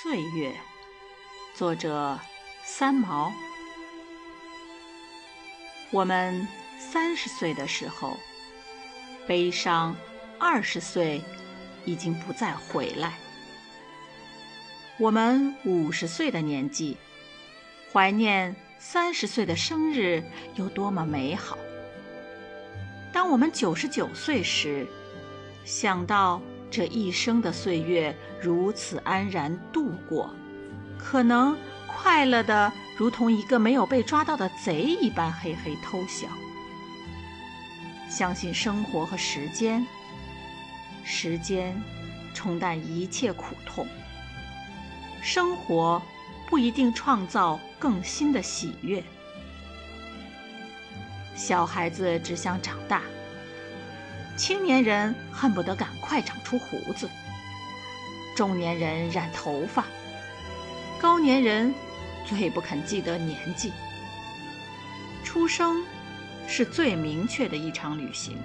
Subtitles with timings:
[0.00, 0.54] 岁月，
[1.54, 2.16] 作者
[2.62, 3.32] 三毛。
[5.90, 6.46] 我们
[6.78, 8.16] 三十岁的时候，
[9.26, 9.96] 悲伤
[10.38, 11.20] 二十岁
[11.84, 13.10] 已经不再回来；
[15.00, 16.96] 我们五十岁的年纪，
[17.92, 20.22] 怀念三十岁的生日
[20.54, 21.58] 有多么美好；
[23.12, 24.86] 当我们九十九岁时，
[25.64, 26.40] 想到。
[26.70, 30.34] 这一生的岁月如此安然度过，
[30.98, 36.28] 可能快乐的如同一个没有被抓到的贼一般，嘿嘿偷笑。
[38.10, 39.86] 相信生活和时间，
[41.04, 41.80] 时间
[42.34, 43.86] 冲淡一切苦痛。
[45.22, 46.00] 生活
[46.48, 49.02] 不一定创造更新的喜悦。
[51.34, 53.02] 小孩子只想长大。
[54.38, 57.10] 青年人恨不得赶快长出胡子，
[58.36, 59.84] 中年人染头发，
[61.00, 61.74] 高年人
[62.24, 63.72] 最不肯记得年纪。
[65.24, 65.82] 出生
[66.46, 68.38] 是最明确的一场旅行，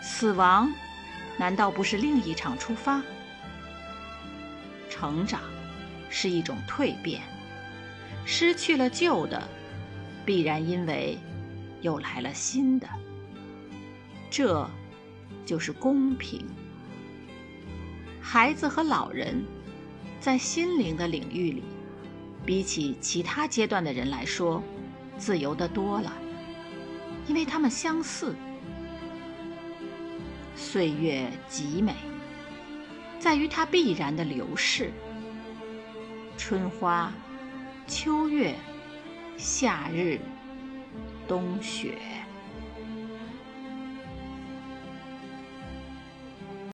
[0.00, 0.72] 死亡
[1.36, 3.02] 难道不是另一场出发？
[4.88, 5.40] 成长
[6.08, 7.20] 是一种蜕变，
[8.24, 9.42] 失去了旧的，
[10.24, 11.18] 必然因为
[11.80, 12.88] 又来了新的。
[14.30, 14.70] 这。
[15.44, 16.44] 就是公平。
[18.20, 19.44] 孩子和老人，
[20.20, 21.62] 在心灵的领域里，
[22.44, 24.62] 比起其他阶段的人来说，
[25.18, 26.12] 自由的多了，
[27.26, 28.34] 因为他们相似。
[30.56, 31.94] 岁月极美，
[33.18, 34.90] 在于它必然的流逝。
[36.36, 37.12] 春花、
[37.86, 38.54] 秋月、
[39.36, 40.18] 夏日、
[41.28, 41.98] 冬雪。